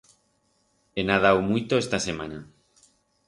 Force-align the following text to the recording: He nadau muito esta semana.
He 0.95 1.01
nadau 1.09 1.37
muito 1.51 1.73
esta 1.83 1.99
semana. 2.07 2.39